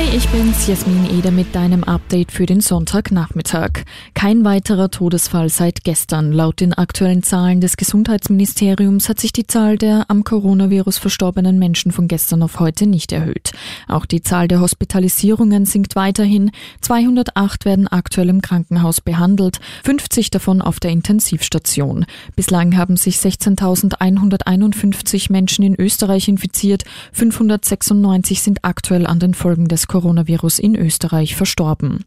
Hey, 0.00 0.16
ich 0.16 0.28
bin's, 0.28 0.68
Jasmin 0.68 1.10
Eder 1.10 1.32
mit 1.32 1.56
deinem 1.56 1.82
Update 1.82 2.30
für 2.30 2.46
den 2.46 2.60
Sonntagnachmittag. 2.60 3.82
Kein 4.14 4.44
weiterer 4.44 4.92
Todesfall 4.92 5.48
seit 5.48 5.82
gestern. 5.82 6.30
Laut 6.30 6.60
den 6.60 6.72
aktuellen 6.72 7.24
Zahlen 7.24 7.60
des 7.60 7.76
Gesundheitsministeriums 7.76 9.08
hat 9.08 9.18
sich 9.18 9.32
die 9.32 9.48
Zahl 9.48 9.76
der 9.76 10.04
am 10.06 10.22
Coronavirus 10.22 10.98
verstorbenen 10.98 11.58
Menschen 11.58 11.90
von 11.90 12.06
gestern 12.06 12.44
auf 12.44 12.60
heute 12.60 12.86
nicht 12.86 13.10
erhöht. 13.10 13.50
Auch 13.88 14.06
die 14.06 14.22
Zahl 14.22 14.46
der 14.46 14.60
Hospitalisierungen 14.60 15.66
sinkt 15.66 15.96
weiterhin. 15.96 16.52
208 16.80 17.64
werden 17.64 17.88
aktuell 17.88 18.28
im 18.28 18.40
Krankenhaus 18.40 19.00
behandelt, 19.00 19.58
50 19.82 20.30
davon 20.30 20.62
auf 20.62 20.78
der 20.78 20.92
Intensivstation. 20.92 22.06
Bislang 22.36 22.76
haben 22.76 22.96
sich 22.96 23.16
16.151 23.16 25.32
Menschen 25.32 25.64
in 25.64 25.74
Österreich 25.74 26.28
infiziert, 26.28 26.84
596 27.14 28.42
sind 28.42 28.60
aktuell 28.62 29.04
an 29.04 29.18
den 29.18 29.34
Folgen 29.34 29.66
des 29.66 29.87
Coronavirus 29.88 30.60
in 30.60 30.76
Österreich 30.76 31.34
verstorben. 31.34 32.04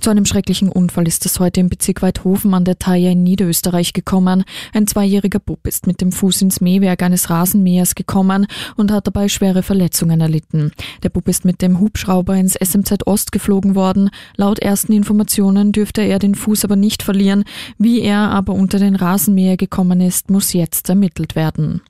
Zu 0.00 0.10
einem 0.10 0.24
schrecklichen 0.24 0.68
Unfall 0.68 1.08
ist 1.08 1.26
es 1.26 1.40
heute 1.40 1.60
im 1.60 1.68
Bezirk 1.68 2.02
Weidhofen 2.02 2.54
an 2.54 2.64
der 2.64 2.78
Thaya 2.78 3.10
in 3.10 3.24
Niederösterreich 3.24 3.92
gekommen. 3.92 4.44
Ein 4.72 4.86
zweijähriger 4.86 5.40
Bub 5.40 5.66
ist 5.66 5.86
mit 5.86 6.00
dem 6.00 6.12
Fuß 6.12 6.42
ins 6.42 6.60
Mähwerk 6.60 7.02
eines 7.02 7.30
Rasenmähers 7.30 7.94
gekommen 7.94 8.46
und 8.76 8.92
hat 8.92 9.06
dabei 9.06 9.28
schwere 9.28 9.62
Verletzungen 9.62 10.20
erlitten. 10.20 10.72
Der 11.02 11.08
Bub 11.08 11.26
ist 11.28 11.44
mit 11.44 11.62
dem 11.62 11.80
Hubschrauber 11.80 12.36
ins 12.36 12.54
SMZ 12.62 13.06
Ost 13.06 13.32
geflogen 13.32 13.74
worden. 13.74 14.10
Laut 14.36 14.60
ersten 14.60 14.92
Informationen 14.92 15.72
dürfte 15.72 16.02
er 16.02 16.18
den 16.18 16.34
Fuß 16.34 16.64
aber 16.64 16.76
nicht 16.76 17.02
verlieren. 17.02 17.44
Wie 17.78 18.00
er 18.00 18.30
aber 18.30 18.52
unter 18.52 18.78
den 18.78 18.96
Rasenmäher 18.96 19.56
gekommen 19.56 20.00
ist, 20.00 20.30
muss 20.30 20.52
jetzt 20.52 20.88
ermittelt 20.88 21.34
werden. 21.34 21.82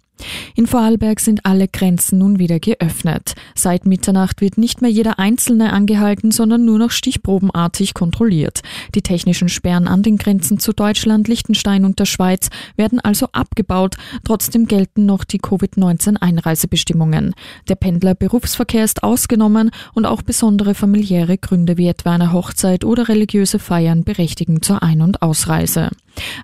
In 0.54 0.66
Vorarlberg 0.66 1.20
sind 1.20 1.44
alle 1.44 1.68
Grenzen 1.68 2.18
nun 2.18 2.38
wieder 2.38 2.60
geöffnet. 2.60 3.34
Seit 3.54 3.86
Mitternacht 3.86 4.40
wird 4.40 4.58
nicht 4.58 4.82
mehr 4.82 4.90
jeder 4.90 5.18
Einzelne 5.18 5.72
angehalten, 5.72 6.30
sondern 6.30 6.64
nur 6.64 6.78
noch 6.78 6.90
stichprobenartig 6.90 7.94
kontrolliert. 7.94 8.62
Die 8.94 9.02
technischen 9.02 9.48
Sperren 9.48 9.88
an 9.88 10.02
den 10.02 10.16
Grenzen 10.16 10.58
zu 10.58 10.72
Deutschland, 10.72 11.28
Liechtenstein 11.28 11.84
und 11.84 11.98
der 11.98 12.06
Schweiz 12.06 12.50
werden 12.76 13.00
also 13.00 13.26
abgebaut. 13.32 13.96
Trotzdem 14.24 14.66
gelten 14.66 15.06
noch 15.06 15.24
die 15.24 15.38
Covid-19-Einreisebestimmungen. 15.38 17.34
Der 17.68 17.76
Pendler-Berufsverkehr 17.76 18.84
ist 18.84 19.02
ausgenommen 19.02 19.70
und 19.94 20.06
auch 20.06 20.22
besondere 20.22 20.74
familiäre 20.74 21.38
Gründe 21.38 21.78
wie 21.78 21.88
etwa 21.88 22.12
eine 22.12 22.32
Hochzeit 22.32 22.84
oder 22.84 23.08
religiöse 23.08 23.58
Feiern 23.58 24.04
berechtigen 24.04 24.62
zur 24.62 24.82
Ein- 24.82 25.02
und 25.02 25.22
Ausreise. 25.22 25.90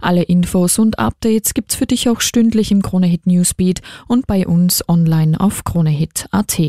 Alle 0.01 0.23
Infos 0.23 0.79
und 0.79 0.99
Updates 0.99 1.55
gibt's 1.55 1.75
für 1.75 1.87
dich 1.87 2.09
auch 2.09 2.21
stündlich 2.21 2.71
im 2.71 2.83
Kronehit 2.83 3.27
Newsbeat 3.27 3.83
und 4.07 4.27
bei 4.27 4.47
uns 4.47 4.89
online 4.89 5.39
auf 5.39 5.65
kronehit.at. 5.65 6.61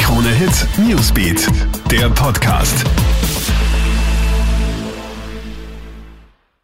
Kronehit 0.00 0.66
Newsbeat, 0.78 1.48
der 1.90 2.08
Podcast. 2.10 2.84